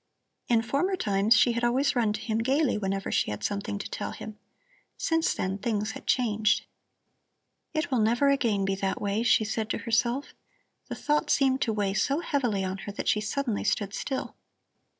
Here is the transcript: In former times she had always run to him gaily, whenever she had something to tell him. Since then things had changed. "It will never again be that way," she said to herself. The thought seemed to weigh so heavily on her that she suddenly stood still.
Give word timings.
In 0.47 0.63
former 0.63 0.95
times 0.95 1.37
she 1.37 1.51
had 1.51 1.63
always 1.63 1.95
run 1.95 2.11
to 2.13 2.21
him 2.21 2.39
gaily, 2.39 2.75
whenever 2.75 3.11
she 3.11 3.29
had 3.29 3.43
something 3.43 3.77
to 3.77 3.87
tell 3.87 4.13
him. 4.13 4.39
Since 4.97 5.35
then 5.35 5.59
things 5.59 5.91
had 5.91 6.07
changed. 6.07 6.65
"It 7.75 7.91
will 7.91 7.99
never 7.99 8.27
again 8.29 8.65
be 8.65 8.73
that 8.73 8.99
way," 8.99 9.21
she 9.21 9.43
said 9.45 9.69
to 9.69 9.77
herself. 9.77 10.33
The 10.87 10.95
thought 10.95 11.29
seemed 11.29 11.61
to 11.61 11.71
weigh 11.71 11.93
so 11.93 12.19
heavily 12.21 12.63
on 12.63 12.79
her 12.79 12.91
that 12.93 13.07
she 13.09 13.21
suddenly 13.21 13.63
stood 13.63 13.93
still. 13.93 14.35